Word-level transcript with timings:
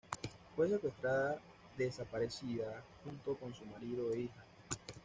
Fue 0.55 0.67
secuestrada 0.67 1.39
desaparecida 1.77 2.81
junto 3.03 3.35
con 3.37 3.53
su 3.53 3.63
marido 3.67 4.11
e 4.11 4.21
hija. 4.21 4.43